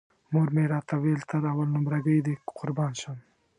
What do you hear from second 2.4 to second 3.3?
قربان شم.